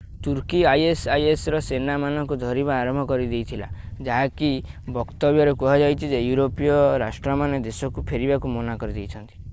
[0.25, 0.59] ତୁର୍କୀ
[0.91, 3.69] isis ର ସେନା ମାନଙ୍କୁ ଧରିବା ଆରମ୍ଭ କରିଦେଇଥିଲା
[4.09, 4.51] ଯାହାକି
[4.97, 6.75] ବକ୍ତବ୍ୟରେ କୁହାଯାଇଛି ଯେ ୟୁରୋପୀୟ
[7.07, 9.43] ରାଷ୍ଟ୍ରମାନେ ଦେଶକୁ ଫେରିବାକୁ ମନା କରି ଦେଇଛନ୍ତି